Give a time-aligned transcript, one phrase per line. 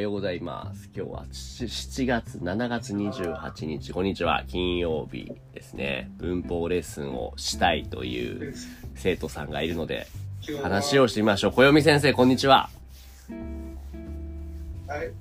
[0.00, 0.88] はようございます。
[0.96, 6.10] 今日はし7月、7月28日、こんにちは、金曜日ですね。
[6.16, 8.54] 文法レッスンをしたいという
[8.94, 10.06] 生徒さんがいるので、
[10.62, 11.50] 話をしてみましょう。
[11.52, 12.70] 小読先生、こんにちは。
[14.88, 15.12] はい。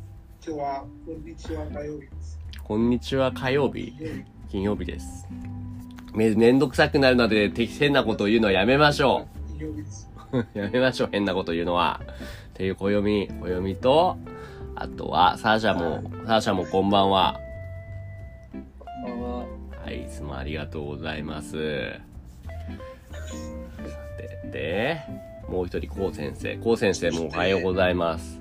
[0.47, 2.39] 今日は、こんにちは、火曜日です。
[2.63, 3.93] こんにちは、火曜日。
[4.49, 5.27] 金曜日です。
[6.13, 9.27] め、めんどくさくなるので、適変なことを言うのはやめましょ。
[10.31, 10.37] う。
[10.57, 11.99] やめましょう、変なこと言うのは。
[12.53, 14.17] っていう小読み、小読みと、
[14.81, 17.37] あとは、サーシャも、サーシャもこんばんは。
[18.79, 19.45] こんばんは。
[19.83, 21.51] はい、いつもありがとうございます。
[21.51, 21.57] さ
[24.17, 25.01] て、で、
[25.49, 26.55] もう一人、こう先生。
[26.55, 28.39] こう先生もおはようございます。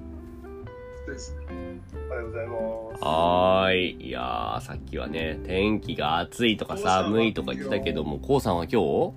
[2.08, 2.54] おはようございま
[2.98, 3.04] す。
[3.04, 4.06] はーい。
[4.06, 9.12] いやー、さっきはね、天気が暑いとか寒いとか言ってたけども、こうさんは今日？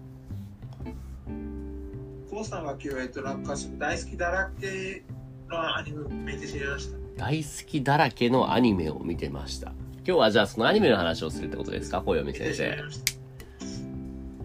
[2.32, 5.04] コウさんは今日、えっと、なんか、大好きだらけ
[5.50, 7.01] のアニメを見てしまいました。
[7.22, 9.74] 大好きだらけのアニメを見てました。
[9.98, 12.00] 今日はじゃあそのアニメの話をするってことですか？
[12.02, 12.76] 小読見先生。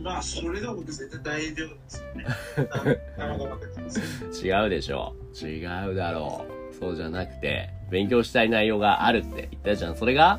[0.03, 2.05] まあ、それでも絶対大丈夫です
[4.45, 4.63] よね。
[4.63, 6.75] 違うでしょ違うだろう。
[6.79, 9.97] そうじゃなくて、勉強したい内容があるって言ったじゃん。
[9.97, 10.39] それが、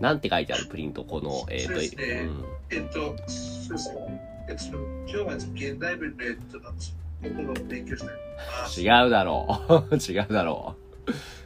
[0.00, 2.44] なんて書いてあるプリント、この、えっ、そうですねうん。
[2.76, 4.20] えっと、そうですね。
[4.50, 8.90] えっと、今日は現代文の、えっと、なんです心を勉強したい。
[8.92, 9.96] あ違うだろう。
[9.96, 10.76] 違うだろ
[11.08, 11.12] う。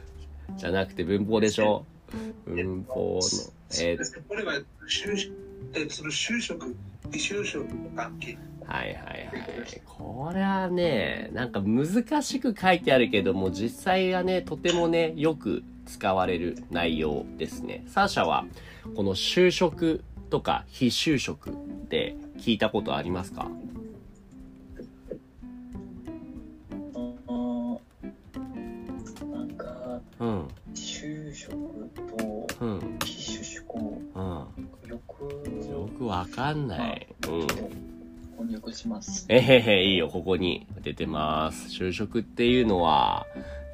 [0.65, 1.85] じゃなくて文法でしょ？
[2.45, 3.97] 文法の、え。
[4.27, 4.53] これは、
[4.87, 5.33] 就職、
[5.73, 6.75] えっと、その就職、
[7.11, 8.37] 就職の関係。
[8.65, 9.81] はいはいはい。
[9.85, 17.83] これはね、なんか難しく書いてあるけども、実際はね、とてもね、よく使われる内容ですね。
[17.87, 18.45] サーシャは、
[18.95, 21.53] この就職とか非就職っ
[21.89, 23.47] て聞いたことありますか？
[36.19, 37.07] わかんない。
[37.27, 37.47] うん。
[38.37, 39.25] 翻訳します。
[39.29, 41.67] えへへ、いいよ、ここに出てます。
[41.69, 43.25] 就職っていうのは、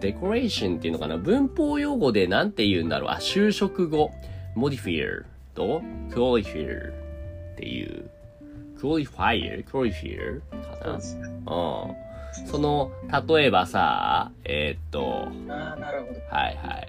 [0.02, 1.18] デコレーションっていうのかな？
[1.18, 3.10] 文法用語でなんて言うんだろう？
[3.12, 4.12] あ、就職後、
[4.56, 8.10] modifier と qualifier っていう、
[8.80, 9.64] qualifier?
[9.66, 10.42] qualifier?
[10.50, 10.94] かな？
[10.94, 11.28] そうですね。
[11.28, 12.48] うん。
[12.48, 12.92] その、
[13.28, 16.20] 例えばさ、えーっと、ああ、なるほど。
[16.30, 16.88] はいはい。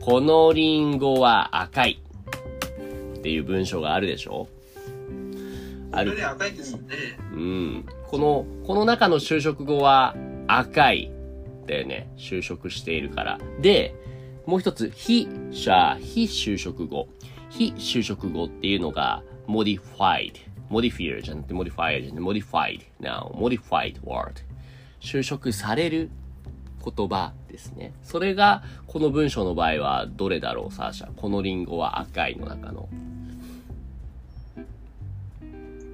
[0.00, 2.00] このリンゴは赤い
[3.18, 4.48] っていう文章があるでしょ？
[5.98, 6.80] あるそれで赤いですね。
[7.32, 7.86] うん。
[8.06, 10.14] この、この中の就職後は
[10.46, 11.12] 赤い。
[11.66, 12.10] だよね。
[12.16, 13.38] 就職しているから。
[13.60, 13.94] で、
[14.46, 17.08] もう一つ、非、じゃあ、非就職後。
[17.50, 20.32] 非就職後っていうのが modified。
[20.70, 22.80] modifier じゃなくて modifier じゃなくて modified。
[23.00, 24.32] now, modified word。
[25.00, 26.10] 就職される
[26.84, 27.92] 言葉ですね。
[28.02, 31.14] それが、この文章の場合はどれだろう、サーシャ。
[31.14, 32.88] このリンゴは赤いの中の。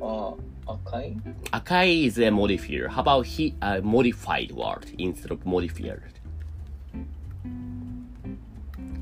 [0.04, 0.34] あ
[0.66, 1.16] あ、赤い
[1.50, 2.88] 赤い is a modifier.
[2.88, 6.02] How about he, a modified word instead of modifier?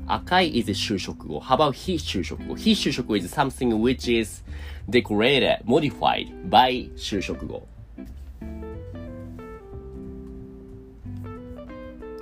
[0.07, 1.41] 赤い is a 就職語。
[1.41, 4.43] How about 非就職語非就職語 is something which is
[4.89, 7.63] decorated, modified by 就職語。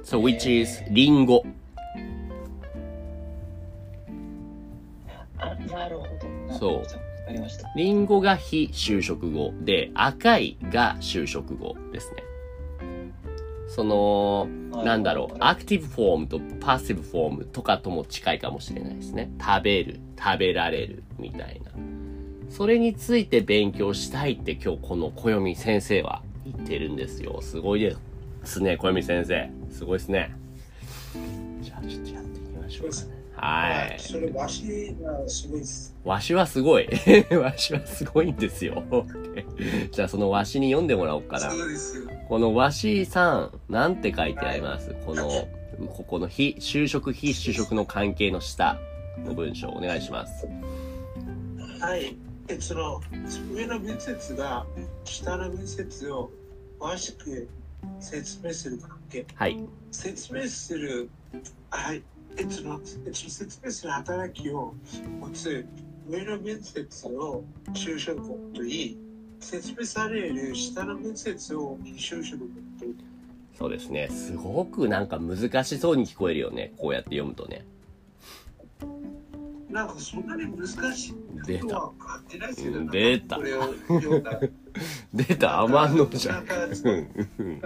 [0.04, 1.46] So which is リンゴ。
[5.38, 6.06] あ、なるほ
[6.50, 6.58] ど。
[6.58, 7.72] そうわかりました。
[7.76, 12.24] リンゴが非就職語で、赤いが就職語ですね。
[13.68, 14.48] その、
[14.84, 19.32] なんだろう、アクティブフォームとパッシブフォームとかとも近いかもしれないですね。
[19.40, 21.72] 食べる、食べられる、みたいな。
[22.50, 27.40] それについて勉強したいって今日この暦先生は言ってるんですよ。
[27.42, 27.96] すごいで
[28.44, 29.50] すね、暦先生。
[29.70, 30.36] すごいですね。
[32.72, 33.22] しょうかね。
[33.36, 34.00] はい。
[34.00, 35.96] それ、わしがすごいです。
[36.04, 36.88] わしはすごい。
[37.36, 38.84] わしはすごいんですよ。
[39.92, 41.50] じゃあそのわしに読んでもらおうかな。
[41.50, 42.10] そうですよ。
[42.28, 44.94] このわしさん、なんて書いてあります？
[45.06, 45.48] この、
[45.88, 48.78] ここの非、就職非就職の関係の下
[49.26, 50.48] の文章お願いします。
[51.80, 52.16] はい。
[52.48, 53.02] えその
[53.54, 54.66] 上の文節が
[55.04, 56.30] 下の文節を
[56.80, 57.48] 詳しく
[58.00, 59.26] 説明する関係。
[59.36, 59.60] はい。
[59.92, 61.10] 説明する、
[61.70, 62.04] はい。
[62.38, 64.74] えそのえその説明する働きを
[65.20, 65.66] 持つ
[66.08, 67.44] 上の文節を
[67.74, 68.22] 就職
[68.54, 68.98] といい、
[69.40, 72.40] 説明される下の文節を就職
[72.80, 72.96] といい。
[73.58, 74.10] そうですね。
[74.10, 76.74] すごくなんか難しそうに聞こえるよね。
[76.78, 77.66] こうやって読むとね。
[79.70, 81.92] なんかそんなに難しい出た
[82.92, 83.38] 出た
[85.14, 86.46] 出た、甘んの じゃん。
[86.46, 86.54] な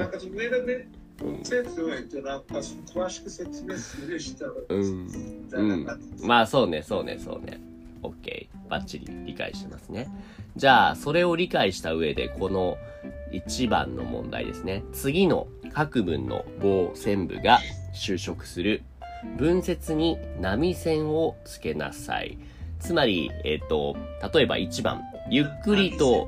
[0.05, 1.04] んか上の文うん
[1.43, 5.87] 説は、えっと、なんか詳しく説明する人は、うん
[6.23, 7.59] まあそうね、そうね、そうね。
[8.01, 8.47] OK。
[8.69, 10.09] バッチリ理解してますね。
[10.55, 12.77] じゃあ、それを理解した上で、この
[13.31, 14.83] 1番の問題ですね。
[14.93, 17.59] 次の各文の棒線部が
[17.93, 18.83] 就職する
[19.37, 22.37] 文節に波線をつけなさい。
[22.79, 23.95] つまり、えっ、と、
[24.33, 26.27] 例えば1番、ゆっくりと、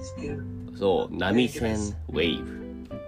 [0.77, 1.75] そう、波線、
[2.09, 2.66] ウェーブ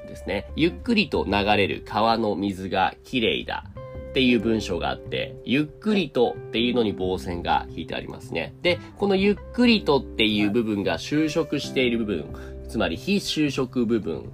[0.09, 0.51] ですね。
[0.55, 3.65] ゆっくりと流れる川の水がきれいだ
[4.09, 8.55] っていう文章があって、ゆっくりとっていうのに棒線が引いてありますね。
[8.61, 12.25] で、このゆっくりとっていう部分が就職している部分、
[12.67, 14.31] つまり非就職部分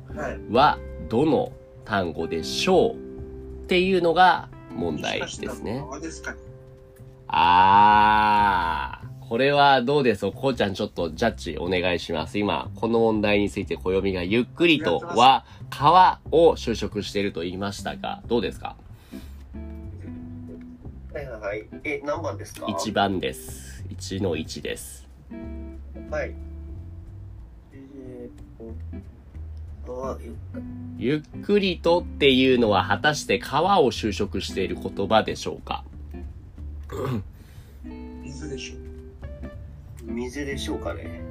[0.50, 0.80] は
[1.10, 1.52] どの
[1.84, 5.84] 単語でしょうっていうのが問題ですね。
[7.28, 12.38] あー、これはどうですこうちゃんちょっとジャッジお願いします。
[12.38, 18.76] 今、この問題について暦がゆっくりとは川を就職していると言いましたが、どうですか？
[21.14, 21.66] はいはいはい。
[21.84, 23.84] え、何番ですか ?1 番です。
[23.90, 25.08] 1の1です。
[26.12, 26.36] はい。
[27.74, 28.74] えーっ
[29.88, 30.18] と、あ、
[31.00, 35.84] ゆっくりとっていうのは果たして川を就職している言葉でしょうか？
[38.24, 38.85] 水でしょ。
[40.06, 41.22] 水でしょうかね。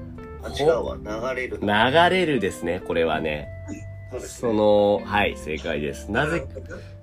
[0.43, 1.33] あ、ほ違うわ。
[1.35, 1.59] 流れる。
[1.61, 1.69] 流
[2.17, 3.49] れるですね、これはね。
[4.11, 4.53] そうですそね。
[4.55, 6.11] の、はい、正解です。
[6.11, 6.45] なぜ、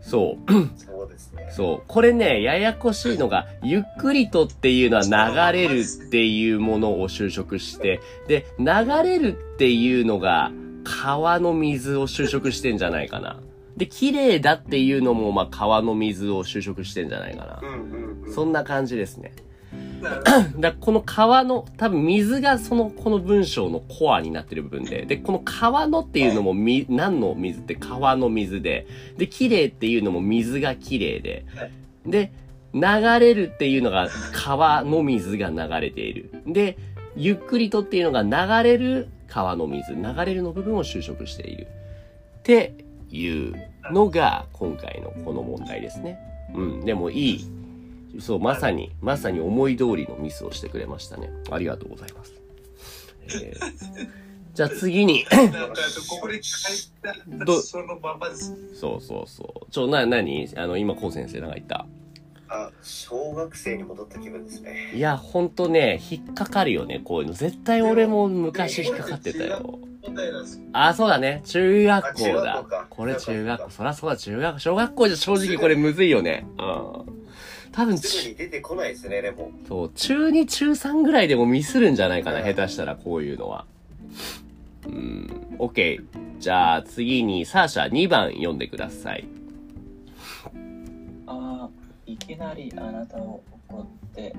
[0.01, 0.51] そう。
[0.77, 1.47] そうですね。
[1.51, 1.83] そう。
[1.87, 8.65] これね、ややこしいのが、ゆっくりとっていうのは流れるっていうものを就職して、で、流
[9.03, 10.51] れるっていうのが、
[10.83, 13.39] 川の水を就職してんじゃないかな。
[13.77, 17.65] で、綺麗だっていうのも、まあ、川の水を就職してんじゃないかなう。
[17.65, 18.33] んうんうん。
[18.33, 19.31] そんな感じですね。
[20.59, 28.87] だこの川の、多分水がその、この文章のコアになってる部分で、で、この川のっていうのもみ、何の水って川の水で、
[29.17, 31.71] で、綺麗っていうのも水が綺麗ではい、
[32.05, 32.31] で、
[32.73, 32.81] 流
[33.19, 36.31] れるっていうのが川の水が流れている。
[36.47, 36.77] で、
[37.15, 41.67] ゆっくりとっていうのが流れる川の水、流れるの部分を就職している。
[42.39, 42.73] って
[43.11, 43.53] いう
[43.91, 46.17] のが今回のこの問題ですね。
[46.55, 47.60] うん、でもいい。
[48.19, 51.29] そう、まさに、まさに思い通りのミスをしてくれましたね。
[51.51, 52.33] ありがとうございます。
[53.27, 54.21] えー
[54.53, 55.37] じゃあ次に、そ
[57.79, 58.53] のままです。
[58.73, 59.71] そうそうそう。
[59.71, 61.85] ちょ、な、なにあの、今、こう先生なんか言った？
[62.49, 64.91] あ、小学生に戻った気分ですね。
[64.93, 67.33] いや、ほんとね、引っかかるよね、こういうの。
[67.33, 69.79] 絶対俺も昔引っかかってたよ。
[70.03, 70.65] 問題なんですよ。
[70.73, 71.43] あ、そうだね。
[71.45, 72.65] 中学校だ。
[72.89, 73.31] これ中学校。
[73.31, 74.59] 中学校そらそうだ、中学校。
[74.59, 76.45] 小学校じゃ正直これむずいよね。
[76.59, 77.21] うん。
[77.71, 79.51] 多分、すぐに出てこないですね、でも。
[79.67, 83.65] そう、中2、中3ぐらいでもミスるんじゃないかな、下手したらこういうのは。
[84.85, 86.03] うん、OK。
[86.39, 89.25] じゃあ次に、サーシャ2番読んでください。
[91.27, 91.69] ああ、
[92.05, 93.85] いきなりあなたを怒っ
[94.15, 94.35] て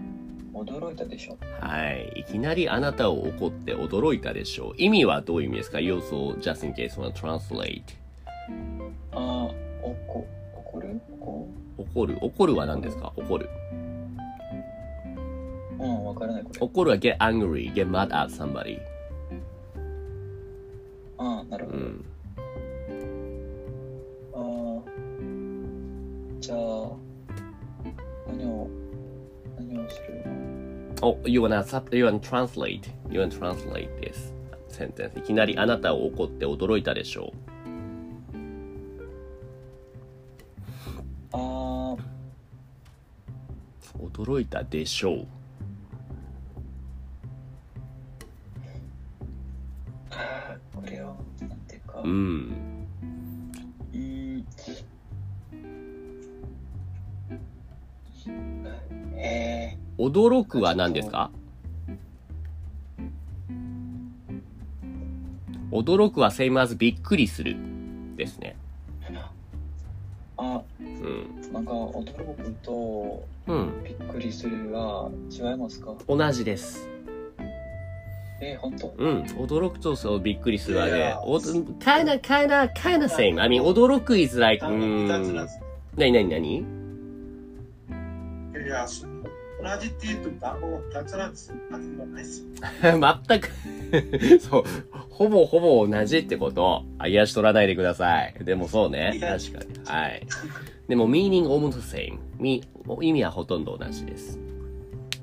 [0.52, 1.38] 驚いたでしょ。
[1.60, 2.12] はい。
[2.20, 4.74] いきなりあなたを怒って驚いたでしょう。
[4.76, 5.80] 意味はどういう意味ですか？
[5.80, 7.82] 要素、just in case wanna translate.
[9.12, 10.26] ああ、おこ、怒る
[11.94, 12.18] 怒怒る。
[12.20, 13.48] 怒るは何ですか怒る。
[15.78, 16.60] うん、わからないこれ。
[16.60, 18.78] 怒るは get angry, get mad at somebody.
[21.18, 21.78] ああ、なるほど。
[21.78, 22.04] うん。
[24.34, 24.82] ああ、
[26.40, 26.58] じゃあ、
[28.28, 28.68] 何を、
[29.58, 30.24] 何をする
[31.02, 32.88] お、you wanna, you wanna translate.
[33.10, 34.32] You wanna translate this
[34.68, 35.18] sentence.
[35.18, 37.51] いきなりあなたを怒って驚いたでしょあ
[44.22, 45.26] 驚いたでしょう。
[50.74, 52.08] これは、なんていうか、う。
[52.08, 54.46] うんーん。
[59.16, 61.30] え驚くは何ですか？
[65.70, 67.56] 驚くは same as びっくりする
[68.16, 68.56] ですね。
[74.24, 75.94] りするは違いますか？
[76.08, 76.88] 同じです。
[78.40, 78.94] えー、本当？
[78.98, 79.22] うん。
[79.22, 81.14] 驚くとそうびっくりするはね
[81.80, 83.40] kinda, kinda, kinda same.
[83.40, 85.48] I mean, 驚く is like, うんーんで。
[85.48, 85.60] す。
[85.96, 86.62] なになになにい
[88.68, 88.86] や、
[89.62, 91.56] 同じっていうと番号2つなんですよ。
[91.72, 92.48] あではないですよ。
[93.28, 93.48] 全く
[94.40, 94.64] そう。
[95.10, 96.84] ほぼほぼ同じってこと。
[96.98, 98.34] あ、いやし取らないでください。
[98.44, 99.18] でもそうね。
[99.20, 99.80] 確かに。
[99.84, 100.26] はい。
[100.92, 102.18] でも、meaning almost the same.
[102.38, 102.62] み
[103.00, 104.38] 意味はほとんど同じです。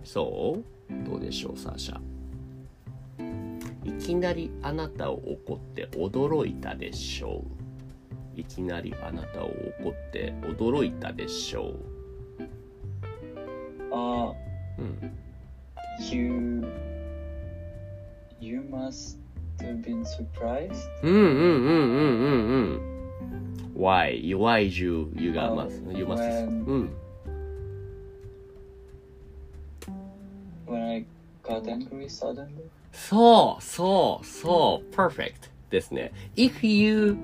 [0.04, 1.08] そう？
[1.08, 2.00] どうでしょう、サーシャ。
[3.84, 7.44] いきなりあなたを怒って驚いたでしょ
[8.36, 8.40] う。
[8.40, 9.50] いきなりあなたを
[9.80, 11.76] 怒って驚いたでしょ
[13.92, 14.34] あ
[14.80, 14.82] う。
[14.82, 15.12] うん。
[16.10, 16.66] you
[18.42, 19.20] you must
[19.60, 20.90] have been surprised?
[21.04, 22.99] うんうんうんうんうんうん。
[23.79, 24.21] Why?
[24.35, 26.91] Why you, you got Oh, must, you must, when- うん。
[30.67, 31.05] when I
[31.43, 32.49] got angry suddenly
[32.93, 36.13] そう、そう、そう、perfect ですね。
[36.37, 37.17] If you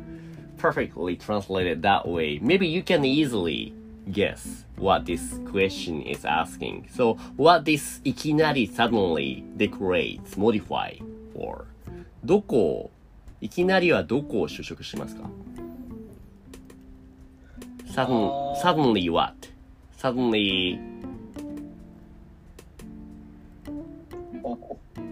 [0.59, 3.73] perfectly translate it that way, maybe you can easily
[4.11, 6.87] guess what this question is asking.
[6.91, 11.01] So, what this いきなり suddenly decorates, modify,
[11.35, 11.67] or
[12.25, 12.91] どこを、
[13.41, 15.31] いきなりはどこを就職しますか
[17.96, 18.30] sudden,
[18.62, 19.34] suddenly what?
[19.98, 20.80] Suddenly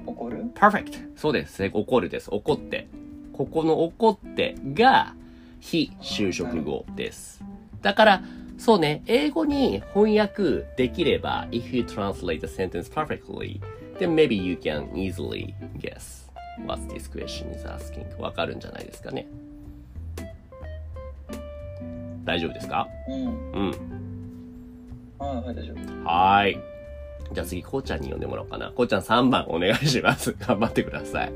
[0.05, 2.87] 怒る perfect そうですね怒るです怒って
[3.31, 5.15] ここの怒ってが
[5.59, 7.43] 非就職語です
[7.81, 8.23] だから
[8.57, 13.59] そうね英語に翻訳できれば if you translate the sentence perfectly
[13.97, 16.29] then maybe you can easily guess
[16.67, 19.27] what this question is asking わかるんじゃないですかね
[22.23, 22.87] 大丈夫ですか？
[23.07, 23.71] うんうん
[25.19, 26.57] はいはい大丈夫はーい。
[27.31, 28.71] じゃあ次、こうちゃんに呼んでもらおうかな。
[28.71, 30.33] こうちゃん3番お願いします。
[30.39, 31.31] 頑張ってください。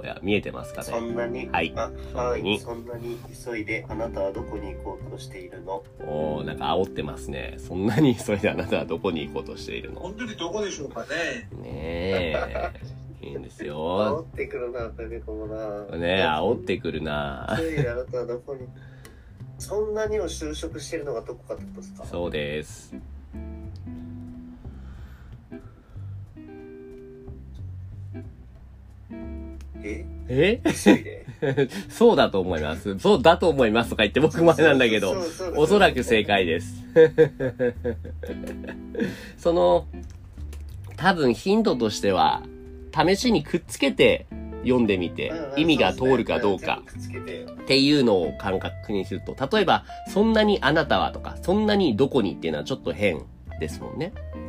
[0.00, 5.82] おや、見えてますかそねんなに、はいあはい、そんなに急いであなたはどこに行こうとしているの？
[6.00, 7.56] おー、なんか煽ってますね。
[7.58, 10.00] そんなに急いであなたはどこに行こうとしているの？
[10.00, 11.48] 本当にどこでしょうかね。
[11.60, 12.72] ねえ。
[13.20, 14.26] いいんです煽よ。
[14.32, 15.96] ってくるな、かけこもな。
[15.98, 18.66] ねえ、煽ってくるな急いであなたはどこに
[19.58, 22.04] そんなにを就職してるのがどこかってことですか？
[22.04, 22.94] そうです。
[29.82, 30.04] え？
[30.28, 30.60] え？
[31.88, 32.98] そうだと思います。
[32.98, 35.14] そうだと思いますとか言って僕前なんだけど。
[35.56, 36.84] おそらく正解です。
[39.38, 39.86] その、
[40.96, 42.42] 多分頻度としては、
[42.94, 44.26] 試しにくっつけて
[44.62, 53.24] 読んでみて、意味が通るかどうかくっていうのを感覚にすると、例えば、そんなにあなたはとか、そんなにどこにっていうのはちょっと変
[53.60, 54.12] ですもんね。
[54.34, 54.48] うん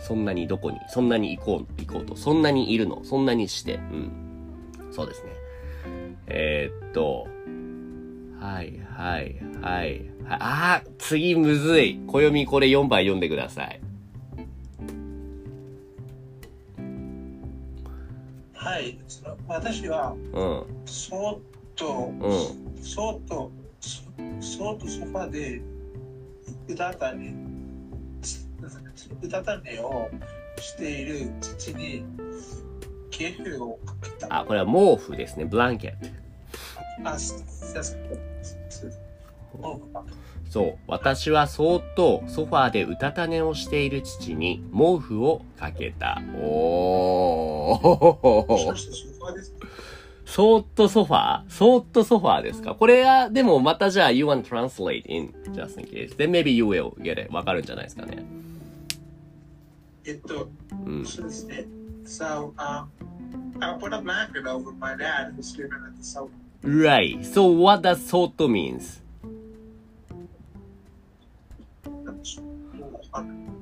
[0.00, 4.10] そんなにどこに、そんなに行こう、行こうと、そんなにいるの、そんなにして、うん。
[4.90, 5.30] そうですね。
[6.26, 7.28] えー、っと、
[8.40, 10.10] はい、はい、はい。
[10.24, 12.00] はい、あー、次むずい。
[12.06, 13.80] 暦これ4番読んでください。
[18.60, 18.98] はい。
[19.48, 21.40] 私は、うん、そーっ
[21.76, 22.82] と、うん。
[22.84, 23.50] そーっと、
[23.80, 25.62] そっとソファで、
[26.68, 27.34] うたた寝、
[29.22, 30.10] うたた寝を
[30.58, 32.04] している父に、
[33.10, 34.40] 警風をかけた。
[34.40, 35.46] あ、これは毛布ですね。
[35.46, 37.08] ブランケット。
[37.08, 38.29] あ、す、す、す、す、もう
[40.50, 40.78] そう。
[40.88, 46.20] 私はそーっとソファーでうたた寝をしている父に毛布をかけた。
[46.42, 48.48] おー。
[48.48, 49.54] もしかしてソファです。
[50.24, 56.16] そーっとソファーそーっとソファーですかこれは、でもまたじゃあ you want translate in just in case.
[56.16, 57.32] Then maybe you will get it.
[57.32, 58.24] わかるんじゃないですかね。
[60.04, 60.48] えっと、
[60.86, 61.04] うん。
[61.06, 61.66] そうですね。
[62.04, 62.86] So, um,
[63.60, 66.28] I put a blanket over my dad who's sleeping at the sofa.
[66.62, 67.20] Right.
[67.22, 69.00] So what does そーっと means?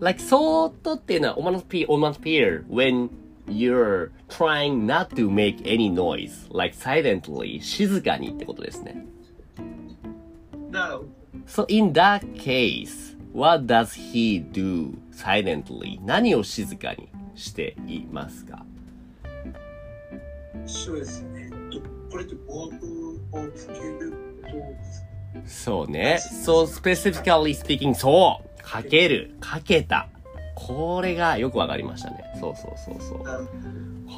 [0.00, 3.10] Like そーっとっていうのは onomatopoeia, onomatopoeia when
[3.48, 9.04] you're trying not to make any noise, like silently, 静かにってことですね。
[10.70, 11.04] No,
[11.46, 15.98] So in that case, what does he do silently?
[16.04, 18.64] 何を静かにしていますか
[20.66, 21.50] そうですね。
[22.10, 24.12] これってボールをつける
[24.42, 24.84] ことで
[25.46, 26.18] すそうね。
[26.44, 29.30] So specifically speaking, そうかける。
[29.40, 30.08] かけた。
[30.54, 32.22] これがよくわかりましたね。
[32.38, 33.24] そうそうそうそう。
[33.24, 33.40] か。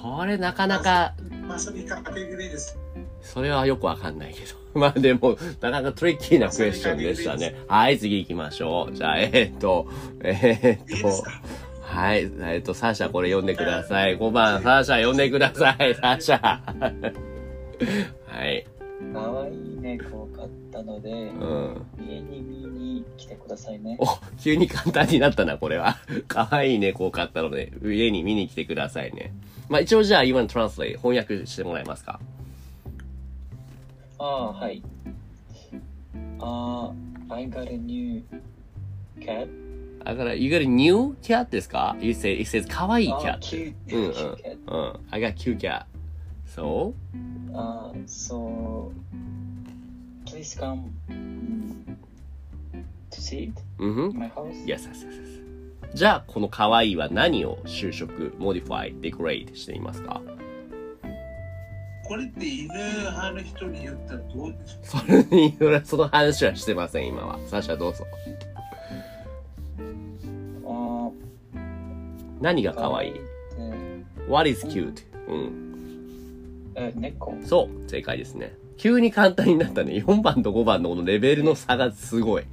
[0.03, 1.15] これなかなか、
[1.47, 2.77] まさにかけぐりです。
[3.23, 4.59] それはよくわかんないけど。
[4.81, 7.55] まあでも、なかなかトリッキーなクエスチョンでしたね。
[7.69, 8.95] はい、次行きましょう。
[8.95, 9.87] じゃあ、えーっと、
[10.23, 11.25] えーっと
[11.83, 14.17] はい、えーっと、サーシャこれ読んでください。
[14.17, 16.39] 5番、サーシャ読んでください、サーシャ。
[18.27, 18.67] はい、
[19.13, 21.87] かわいい猫を飼ったので、うん。
[21.99, 22.80] 家に見に
[23.51, 23.97] ださいね。
[24.01, 24.07] お、
[24.41, 25.97] 急に簡単になったな、これは。
[26.29, 29.33] 可愛い猫を飼ったので、家に見に来てくださいね。
[29.69, 32.19] まあ一応じゃあ、今のトランスレイ翻訳してもらえますか？
[34.19, 34.83] ああ、はい。
[36.41, 36.93] あ
[37.29, 38.23] あ、I got a new
[39.21, 39.49] cat
[40.05, 43.75] だから、you got a new cat ですか ?You say, it says 可愛い cat.
[43.93, 44.13] うんうん.
[44.67, 45.01] うん。
[45.11, 45.85] I got cute cat.
[46.47, 46.93] So?
[47.53, 48.91] Uh, so
[50.27, 51.97] please come mm,
[53.11, 54.65] to see it うんふん in my house.
[54.65, 55.95] Yes, yes, yes, yes.
[55.95, 58.07] じゃあ、この可愛いは何を修飾、
[58.39, 60.21] modify, decorate していますか？
[62.07, 67.39] これって犬派の人に言ったらどうでしょ それに、その話はしてません、今は。
[67.47, 68.05] サシャどうぞ。
[70.65, 71.13] Uh,
[72.41, 73.13] 何が可愛い
[74.29, 75.05] ?What is cute?
[75.29, 76.73] うん。
[76.75, 77.37] え、猫。
[77.45, 78.55] そう、正解ですね。
[78.77, 79.93] 急に簡単になったね。
[80.05, 82.45] 4番と5番のこのレベルの差がすごい。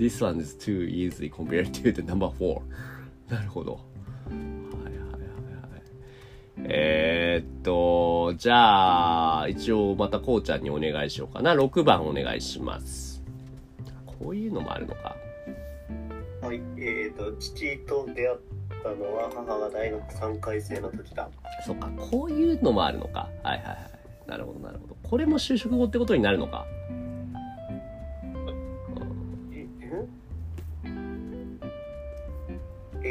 [0.00, 2.62] This one is too easy compared to the number 4.
[3.28, 3.72] なるほど。
[3.74, 5.82] はいはいはいはい。
[6.64, 11.52] えー、っと、じゃあ、一応またこうちゃんにお願いしようかな。
[11.52, 13.22] 6番お願いします。
[14.06, 15.14] こういうのもあるのか。
[16.40, 18.38] はい、えっ、と、父と出会っ
[18.82, 21.28] たのは母が大学3回生の時だ。
[21.66, 23.28] そっか、こういうのもあるのか。
[23.42, 24.30] はいはいはい。
[24.30, 24.96] なるほどなるほど。
[25.02, 26.64] これも就職後ってことになるのか。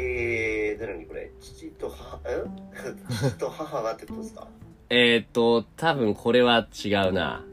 [0.02, 1.30] えー、何これ？
[1.40, 2.42] 父と母、え？
[3.30, 4.46] 父と母がってことですか？
[4.88, 7.44] えーっと、多分これは違うな。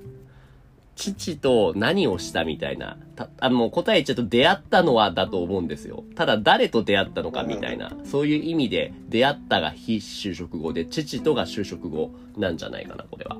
[0.95, 2.97] 父と何をしたみたいな。
[3.15, 6.03] たあの、答えちゃうと出会ったのはだと思うんですよ。
[6.15, 7.91] ただ誰と出会ったのかみたいな。
[8.03, 13.37] そういう意味で出会ったが非就職後で、父とが就職後なんじゃないかな、これは。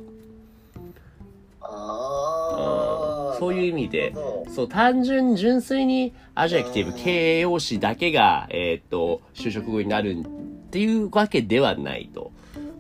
[1.62, 2.97] あー。
[3.38, 4.14] そういう意味で
[4.54, 12.32] そう、単純、純粋に adjective、形容詞だけが、えーっと、修飾語になるっていうわけではないと。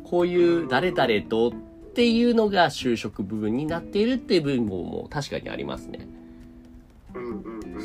[0.03, 1.51] こういう誰々とっ
[1.93, 6.07] ていうのが修飾部分になっているっていう部分も確かにありますね。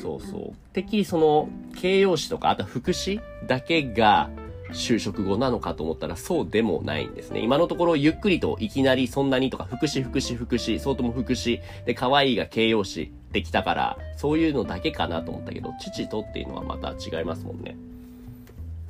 [0.00, 0.52] そうそう。
[0.72, 4.30] てっきりその形容詞とか、あと副詞だけが
[4.72, 7.40] 修飾語なのかと思ったらそうでもないんですね。
[7.40, 17.76] 今のところゆっくりといきなりそんなにとか、副詞副詞副詞、そうとも副詞、で、可愛いが形容詞できたから、そういうのだけかなと思ったけど、父とっていうのはまた違いますもんね。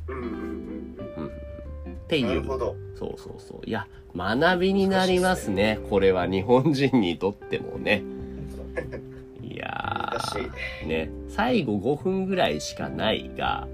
[0.09, 0.29] うんうんうん
[1.17, 1.27] うん。
[1.27, 1.31] っ
[2.09, 2.27] てうん。
[2.27, 2.41] ないう。
[2.41, 2.77] るほど。
[2.99, 3.61] そうそうそう。
[3.67, 5.79] いや、学びになりますね。
[5.91, 8.03] これは日本人にとってもね。
[9.43, 11.11] いや難しー、ね。
[11.29, 13.67] 最後5分ぐらいしかないが、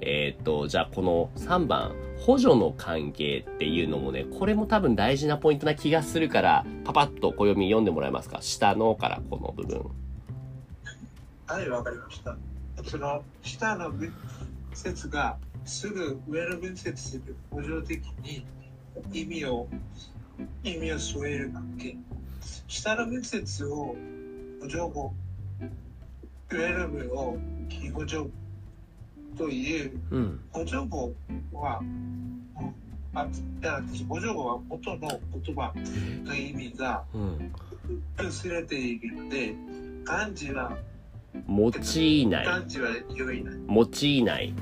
[0.00, 8.38] えーっと、じゃあこの3番、補助の関係っていうのもね、これも多分大事なポイントな気がするから、パパッと暦読んでもらえますか？
[8.40, 9.84] 下のからこの部分。
[11.46, 12.36] はい、わかりました。
[12.84, 14.12] その下の文
[14.74, 18.44] 節がすぐ上の文節する補助的に
[19.12, 19.66] 意味を
[20.62, 21.96] 意味を添える関係。
[22.68, 23.96] 下の文節を
[24.60, 25.12] 補助語、
[26.50, 27.36] 上の文を
[27.68, 28.28] 非補助
[29.38, 30.40] といううん。
[30.50, 31.14] 補助語
[31.52, 32.44] は、うん
[33.14, 33.26] あ、い
[33.64, 35.72] や補助語は元の言葉
[36.24, 37.52] の意味がうん。
[38.18, 39.54] 薄れているので、
[40.04, 40.76] 漢字は
[41.48, 42.44] 用いない。
[42.46, 43.54] 漢字は良いない。
[43.68, 44.54] 用いない。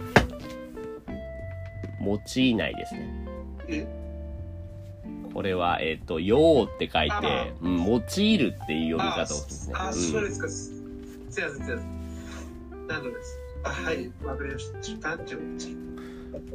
[2.00, 3.26] 用いないですね。
[3.68, 3.86] え？
[5.34, 10.12] これは、えっ、と、用って書いあて、うん、用いるっていう読みあ方をするんあ、ですね。
[10.12, 10.48] そうですか。
[10.48, 10.72] す
[11.30, 12.86] すいません、すいません。
[12.86, 13.45] なのです？
[13.66, 15.18] あはい、わかりました。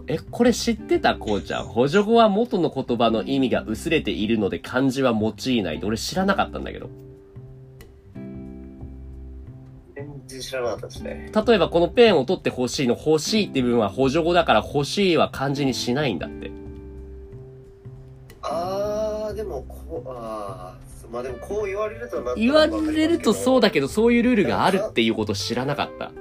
[0.08, 1.66] え、これ知ってたこうちゃん？
[1.66, 6.90] 補助語は元の言葉の意味が薄れているので漢字は用いない俺知らなかったんだけど。
[9.94, 11.32] 全然知らなかったですね。
[11.34, 16.50] 例えばこのペンを取って欲しいの欲しいっていう部分は補助語だから欲しいは漢字にしないんだって。
[18.42, 23.68] あー、でもこう、あー、まあでもこう言われるとな言われるとそうだ。
[23.68, 26.12] だけどそういうルールがあるっていうことを知らなかった。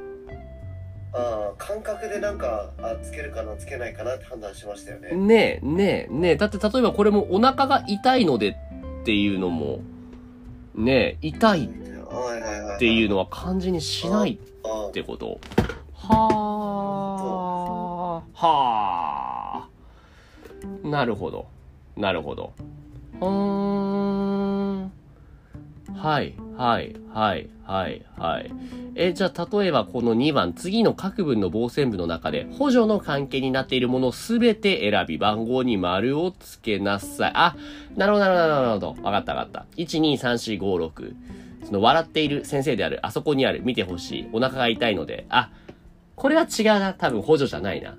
[1.12, 5.10] あー、感覚でなんか、あ、つけるかな、つけないかなって判断しましたよね。
[5.12, 6.36] ねえ、ねえ、ねえ。
[6.36, 8.54] だって例えばこれもお腹が痛いのでっ
[9.04, 9.80] ていうのも、
[10.74, 11.68] ねえ、痛いっ。
[12.78, 14.36] ていうのは漢字にしないっ
[14.92, 15.38] てこと？
[15.94, 18.34] はあ。
[18.34, 19.68] は
[20.84, 20.88] あ。
[20.88, 21.46] なるほど。
[21.96, 22.52] なるほど。
[23.20, 24.90] うん。
[25.96, 28.50] はい、はい、はい、はい、はい。
[28.94, 37.32] え、じゃあ、例えばこの2番、次の各文の傍線部の中で、補助の関係になっているものすべて選び、番号に丸をつけなさい。
[37.34, 37.56] あ、
[37.96, 38.88] なるほど、なるほど、なるほど。
[39.02, 39.66] わかった、わかった。
[39.76, 41.14] 1、2、3、4、5、6。
[41.64, 45.50] その笑っている先生である、あそこにある、見てほしい、お腹が痛いので、あ、
[46.16, 46.94] これは違うな。
[46.94, 47.96] 多分補助じゃないな。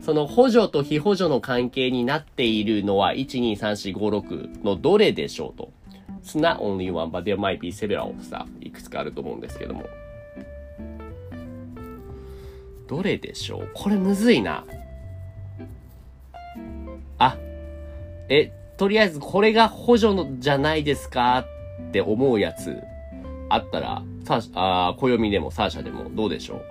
[0.00, 5.70] その補助と非補助の関係になっているのは、1、2、3、4、5、6のどれでしょうと。
[6.26, 8.46] It's not only one, but there might be several stuff.
[8.60, 9.84] いくつかあると思うんですけども。
[12.88, 13.68] どれでしょう？
[13.72, 14.64] これむずいな。
[17.18, 17.36] あ、
[18.28, 21.46] え、とりあえずこれが補助のじゃないですか
[21.88, 22.76] って思うやつ
[23.48, 26.62] あったら、さあ、暦でもサーシャでもどうでしょう？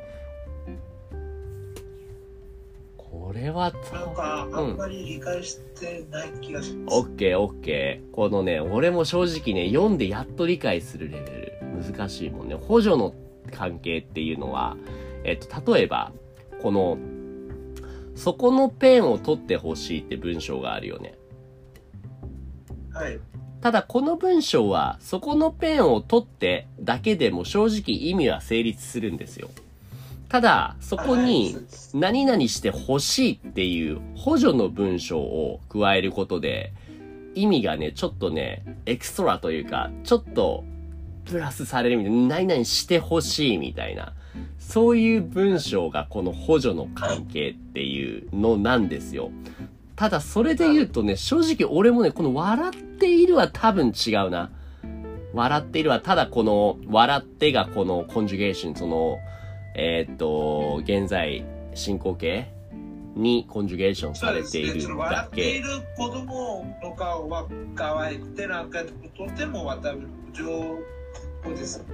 [3.36, 6.98] れはなんか、あんまり理解してない気がします。
[6.98, 8.12] オッケーオッケー。
[8.12, 11.46] このね、俺も正直ね、読んでやっと理解するレベル。
[11.94, 12.56] 難しいもんね。
[12.56, 13.14] 補助の
[13.52, 14.78] 関係っていうのは、
[15.24, 16.12] えっと、例えば、
[16.62, 16.98] この、
[18.16, 21.16] そこのペンを取ってほしいって文章があるよね。
[22.92, 23.20] はい。
[23.62, 29.50] ただこの文章は、そこのペンを取ってだけでも正直意味は成立するんですよ。
[30.30, 31.56] ただ、そこはいに
[31.94, 36.74] 何々してほしいっていう補助の文章を加えることで、
[37.36, 40.64] 意味がね、ちょっとね、エクストラというか、ちょっと
[41.26, 44.14] プラスされるみたいな、何々してほしいみたいな、
[44.58, 49.32] そういう文章がこの補助の関係っていうのなんですよ。
[49.96, 54.50] ただそれで言うとね、正直俺もね、この笑っているは多分違うな。
[55.34, 59.18] 笑っているは、ただこの、笑ってがこのコンジュゲーション、その、
[59.78, 62.48] えーっと、現在進行形
[63.16, 65.58] にコンジュゲーションされているだけ。
[65.58, 69.98] いる子供の顔は可愛くて、なんかとても私、
[70.34, 70.78] 上
[71.44, 71.86] 手です。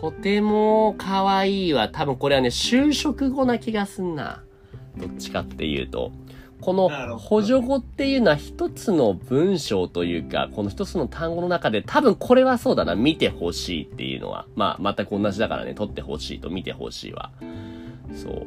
[0.00, 4.42] とても可愛いは多分これはね、就職後な気がすんな。
[4.96, 6.10] どっちかっていうと。
[6.60, 14.46] この補助語っていうのは一つの文章というか、この一つの単語の中で多分これはそうだな、見てほしいっていうのは。
[14.56, 17.30] まあ全く同じだからね、取ってほしいと見てほしいは。
[18.14, 18.46] そう。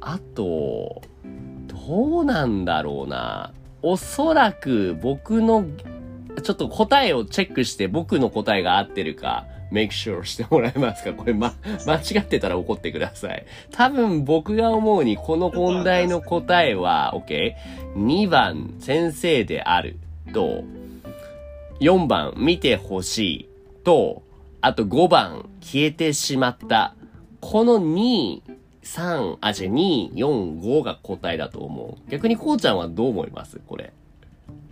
[0.00, 1.02] あと、
[1.68, 3.52] どうなんだろうな。
[3.82, 5.66] おそらく僕の、
[6.42, 11.12] ちょっと答えをチェックして僕の答えが合ってるか、make sure してもらえますか？
[11.12, 11.54] これま、
[11.86, 13.44] 間違ってたら怒ってください。
[13.72, 19.96] 多分僕が思うにこの問題の答えは、OK?2 番、先生である
[20.32, 20.64] と、
[21.80, 23.48] 4番、見てほしい
[23.84, 24.22] と、
[24.60, 26.94] あと5番、消えてしまった。
[27.40, 28.42] この2、
[28.82, 32.10] 3、あ、違う、2、4、5が答えだと思う。
[32.10, 33.60] 逆にこうちゃんはどう思います？
[33.66, 33.92] これ。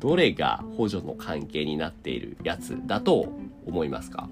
[0.00, 3.32] どれが補助の関係になっているやつだと
[3.66, 4.28] 思いますか？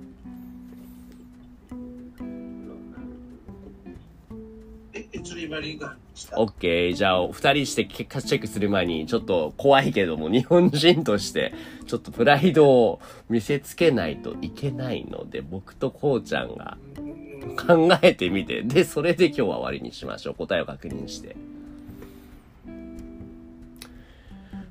[6.37, 6.95] オッケー。
[6.95, 11.53] じゃあ、二人して結果チェックする前に、ちょっと怖いけども、日本人として、
[11.87, 20.35] ちょっとプライドを見せつけないといけないので、僕とこうちゃんがうん考えてみて、で、それで今日は終わりにしましょう。
[20.35, 21.37] 答えを確認して。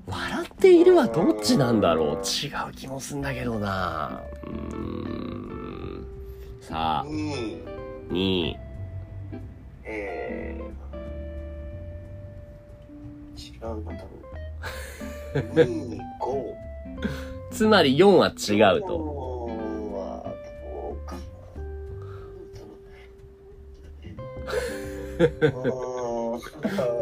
[0.07, 2.15] 笑っているはどっちなんだろう？
[2.17, 6.05] 違う気もすんだけどなうーん。
[6.59, 7.13] さあ、うん。
[8.09, 8.55] 2、
[9.85, 10.20] え
[13.63, 14.05] ー、違うな、多
[15.53, 15.53] 分。
[15.53, 16.53] 2、5。
[17.51, 18.87] つまり4は違うと。
[18.87, 18.95] と。
[19.93, 20.23] は、
[20.79, 21.21] どうかな。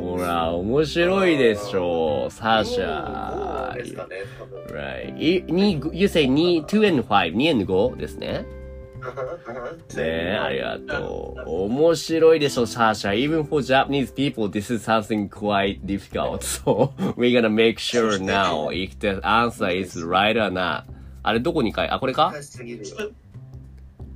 [0.02, 2.32] ほら、面白いでしょう。
[2.32, 3.74] サーシャ。
[3.76, 4.64] ですかね、多分。
[4.66, 5.18] Right.
[5.18, 8.46] You, you- you say 2, 2 and 5, 2 and 5ですね。
[9.00, 11.50] ねえ、ありがとう。
[11.66, 13.14] 面白いでしょ、サーシャ。
[13.14, 16.40] Even for Japanese people, this is something quite difficult.
[16.40, 20.84] So, we're gonna make sure now if the answer is right or not.
[21.24, 22.34] あれ、どこに書いあ、これか。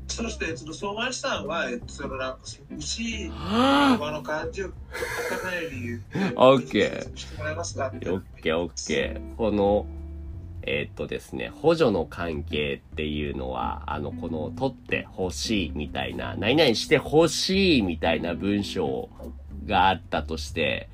[0.07, 2.39] そして、その相馬さんは、えっとそのなんか、
[2.77, 6.01] 牛、は馬の漢字を書かない理由。
[6.35, 9.35] オッケーしてもらえますかオッケーオッケー。
[9.35, 9.87] この、
[10.65, 19.09] えーっとですね、補助の関係っていうのは、あの、この、取ってほしいみたいな、何々してほしいみたいな文章
[19.65, 20.89] があったとして、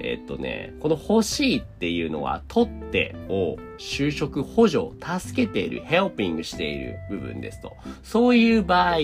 [0.00, 7.76] えーっとね、この欲しいっていうのは、取ってを就職補助、助けている、helping している部分ですと。
[8.02, 8.98] そういう場合、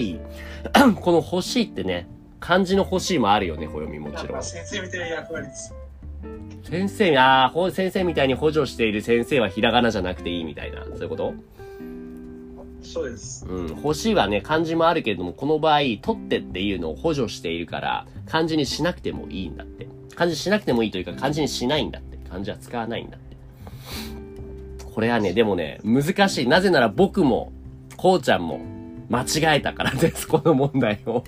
[1.00, 2.08] この欲しいってね、
[2.40, 4.42] 漢字の欲しいもあるよね、暦もちろん。
[4.42, 5.79] 先生みたいな役割です。
[6.62, 11.34] 先生、ああ、ほ先生みたいに補助している先生はひらがなじゃなくていいみたいな、そういうこと？
[12.82, 13.46] そうです。
[13.46, 13.68] うん。
[13.68, 19.86] 欲しいはね、漢字もあるけれども、この場合、取ってっていうのを補助しているから、漢字にしなくてもいいんだって。
[20.14, 22.18] 漢字しなくてもいいというか、漢字にしないんだって。
[22.28, 23.36] 漢字は使わないんだって。
[24.94, 26.48] これはね、でもね、難しい。
[26.48, 27.52] なぜなら僕も、
[27.96, 28.60] こうちゃんも、
[29.08, 31.24] 間違えたからです、この問題を。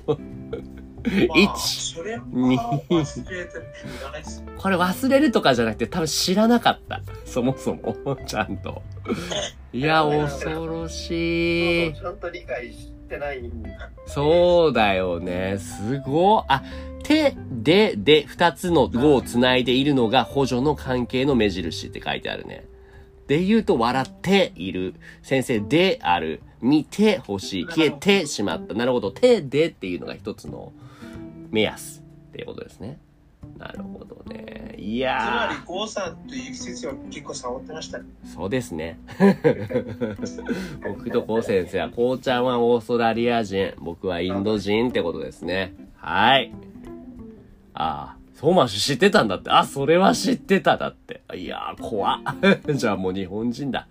[1.28, 1.56] まあ1、
[1.96, 4.44] それ二も忘れてるしょうがないです。
[4.56, 7.00] これ忘れるとかじゃなくて多分知らなかった。
[7.24, 7.96] そもそも。
[8.26, 8.82] ちゃんと。
[9.72, 11.94] いや、恐ろしい。
[11.94, 13.90] ちゃんと理解してないんだ。
[14.06, 15.58] そうだよね。
[15.58, 16.44] すごい。
[16.48, 16.62] あ、
[17.02, 22.64] 手で、で、二つの語を繋いでいるのが補助の関係の目印って書いてあるね。
[23.26, 24.94] で言うと、笑っている。
[25.22, 26.42] 先生である。
[26.60, 27.66] 見てほしい。
[27.66, 28.74] 消えてしまった。
[28.74, 29.10] なるほど。
[29.10, 30.72] 手でっていうのが一つの
[31.52, 32.98] 目安っていうことですね。
[33.58, 34.74] なるほどね。
[34.78, 38.04] いつまやり、ゴーさんという季節は結構触ってましたね。
[38.24, 38.98] ー、そうですね。
[40.82, 45.74] 僕とこう先生は、こうちゃんはオーストラリア人、僕はインド人ってことですね。
[45.96, 46.52] はい。
[47.74, 49.50] ああ、ソーマン氏知ってたんだって。
[49.50, 51.22] あ、それは知ってただって。
[51.36, 52.20] いやー、怖っ。
[52.74, 53.86] じゃあもう日本人だ。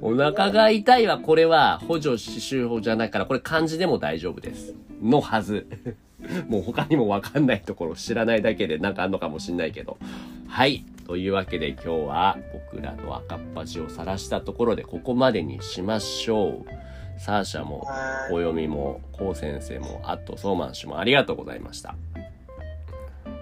[0.00, 4.74] お腹が痛いは、これは補助刺繍法じゃないから、これ漢字でも大丈夫です。
[5.02, 5.66] のはず。
[6.48, 9.98] もう他にもわかんないところ知らないだけでなんかあんのかもしんないけど。
[10.46, 10.84] はい。
[11.06, 12.38] というわけで今日は
[12.70, 16.88] 僕らの赤っ端を晒したところでここまでにしましょう。
[17.18, 21.96] サーシャも、はいお読みも、コウ先生も、あとソーマン氏もありがとうございました。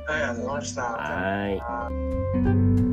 [0.06, 0.82] はい、ありがとうございました。
[0.82, 1.58] はい。
[1.58, 2.85] はい